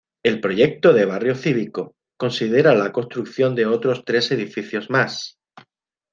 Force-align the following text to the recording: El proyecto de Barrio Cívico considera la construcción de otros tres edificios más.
El 0.23 0.41
proyecto 0.41 0.93
de 0.93 1.05
Barrio 1.05 1.35
Cívico 1.35 1.95
considera 2.17 2.73
la 2.73 2.91
construcción 2.91 3.53
de 3.53 3.67
otros 3.67 4.03
tres 4.03 4.31
edificios 4.31 4.89
más. 4.89 5.37